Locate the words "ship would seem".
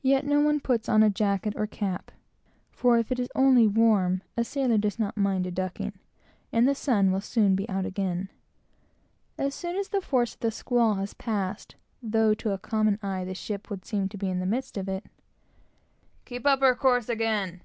13.34-14.08